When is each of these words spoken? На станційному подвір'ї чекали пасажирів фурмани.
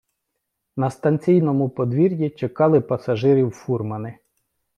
На 0.75 0.89
станційному 0.91 1.69
подвір'ї 1.69 2.29
чекали 2.29 2.81
пасажирів 2.81 3.51
фурмани. 3.51 4.17